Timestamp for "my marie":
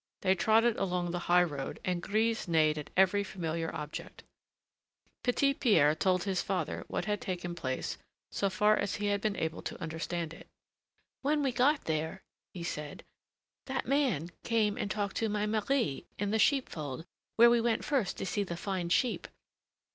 15.29-16.07